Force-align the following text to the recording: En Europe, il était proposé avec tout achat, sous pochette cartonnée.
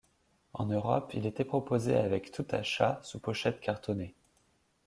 En 0.53 0.65
Europe, 0.73 1.11
il 1.13 1.27
était 1.27 1.45
proposé 1.45 1.95
avec 1.95 2.31
tout 2.31 2.47
achat, 2.53 2.99
sous 3.03 3.19
pochette 3.19 3.59
cartonnée. 3.59 4.15